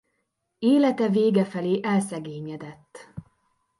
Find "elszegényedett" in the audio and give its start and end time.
1.83-3.09